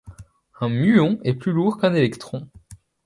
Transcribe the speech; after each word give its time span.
Un 0.59 0.69
muon 0.69 1.19
est 1.23 1.35
plus 1.35 1.51
lourd 1.51 1.77
qu'un 1.79 1.93
électron. 1.93 2.49